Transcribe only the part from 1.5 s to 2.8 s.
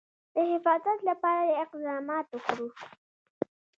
اقدامات وکړو.